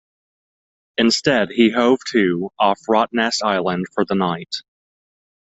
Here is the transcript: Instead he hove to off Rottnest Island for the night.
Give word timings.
Instead 0.97 1.49
he 1.51 1.69
hove 1.69 1.99
to 2.11 2.49
off 2.59 2.79
Rottnest 2.89 3.43
Island 3.43 3.85
for 3.93 4.03
the 4.03 4.15
night. 4.15 4.51